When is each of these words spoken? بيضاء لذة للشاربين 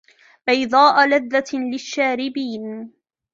بيضاء 0.47 1.07
لذة 1.07 1.43
للشاربين 1.53 2.91